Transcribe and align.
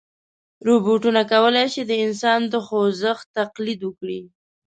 روبوټونه 0.67 1.21
کولی 1.31 1.65
شي 1.73 1.81
د 1.85 1.91
انسان 2.05 2.39
د 2.51 2.53
خوځښت 2.65 3.25
تقلید 3.37 3.79
وکړي. 3.83 4.21